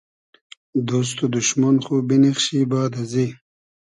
[0.87, 3.27] دۉست و دوشمۉن خو بینیخشی باد ازی